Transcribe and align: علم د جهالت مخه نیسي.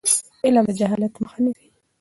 علم 0.45 0.63
د 0.67 0.71
جهالت 0.79 1.13
مخه 1.23 1.39
نیسي. 1.45 1.67